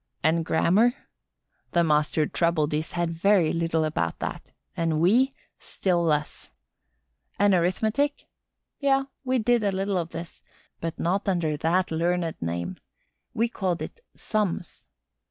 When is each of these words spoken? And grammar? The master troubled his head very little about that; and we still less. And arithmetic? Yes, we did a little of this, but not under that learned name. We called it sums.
And 0.23 0.43
grammar? 0.43 0.95
The 1.73 1.83
master 1.83 2.25
troubled 2.25 2.71
his 2.71 2.93
head 2.93 3.11
very 3.11 3.53
little 3.53 3.85
about 3.85 4.17
that; 4.17 4.49
and 4.75 4.99
we 4.99 5.35
still 5.59 6.03
less. 6.03 6.49
And 7.37 7.53
arithmetic? 7.53 8.25
Yes, 8.79 9.05
we 9.23 9.37
did 9.37 9.63
a 9.63 9.71
little 9.71 9.99
of 9.99 10.09
this, 10.09 10.41
but 10.79 10.97
not 10.99 11.29
under 11.29 11.55
that 11.55 11.91
learned 11.91 12.35
name. 12.41 12.77
We 13.35 13.47
called 13.47 13.79
it 13.83 13.99
sums. 14.15 14.87